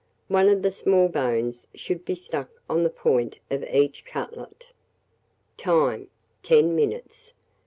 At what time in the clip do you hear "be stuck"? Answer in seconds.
2.05-2.49